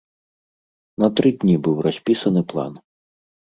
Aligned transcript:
На 1.03 1.09
тры 1.19 1.29
дні 1.45 1.55
быў 1.69 1.75
распісаны 1.89 2.45
план. 2.55 2.73